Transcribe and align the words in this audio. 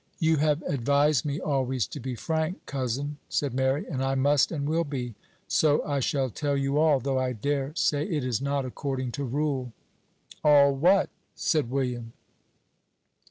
"You 0.17 0.37
have 0.37 0.63
advised 0.63 1.25
me 1.25 1.39
always 1.39 1.85
to 1.85 1.99
be 1.99 2.15
frank, 2.15 2.65
cousin," 2.65 3.19
said 3.29 3.53
Mary, 3.53 3.85
"and 3.87 4.03
I 4.03 4.15
must 4.15 4.51
and 4.51 4.67
will 4.67 4.83
be; 4.83 5.13
so 5.47 5.83
I 5.85 5.99
shall 5.99 6.31
tell 6.31 6.57
you 6.57 6.79
all, 6.79 6.99
though 6.99 7.19
I 7.19 7.33
dare 7.33 7.71
say 7.75 8.03
it 8.07 8.23
is 8.23 8.41
not 8.41 8.65
according 8.65 9.11
to 9.11 9.23
rule." 9.23 9.73
"All 10.43 10.73
what?" 10.73 11.11
said 11.35 11.69
William. 11.69 12.13